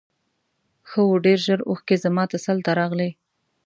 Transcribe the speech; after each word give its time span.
ښه 0.89 1.01
و 1.09 1.13
ډېر 1.25 1.39
ژر 1.45 1.59
اوښکې 1.69 1.95
زما 2.03 2.23
تسل 2.31 2.57
ته 2.65 2.71
راغلې. 2.79 3.09